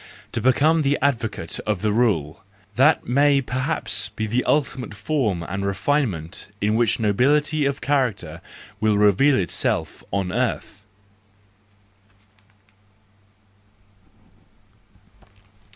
[0.31, 6.47] To become the advocate of the rule—that may perhaps be the ultimate form and refinement
[6.59, 8.41] in which nobility of character
[8.79, 10.81] will reveal itself on earth.